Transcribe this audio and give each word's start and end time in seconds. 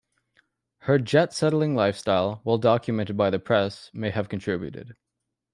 Her 0.79 0.97
jet-setting 0.97 1.75
lifestyle, 1.75 2.41
well 2.43 2.57
documented 2.57 3.15
by 3.15 3.29
the 3.29 3.37
press, 3.37 3.91
may 3.93 4.09
have 4.09 4.29
contributed. 4.29 4.95